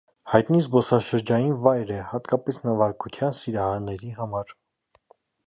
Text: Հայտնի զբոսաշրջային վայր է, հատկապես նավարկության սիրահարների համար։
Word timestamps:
Հայտնի 0.29 0.59
զբոսաշրջային 0.67 1.53
վայր 1.65 1.91
է, 1.97 1.99
հատկապես 2.13 2.63
նավարկության 2.69 3.37
սիրահարների 3.43 4.17
համար։ 4.19 4.57